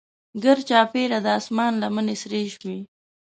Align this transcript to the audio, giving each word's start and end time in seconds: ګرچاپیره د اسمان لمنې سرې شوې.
ګرچاپیره 0.43 1.19
د 1.25 1.27
اسمان 1.39 1.73
لمنې 1.81 2.15
سرې 2.21 2.41
شوې. 2.55 2.79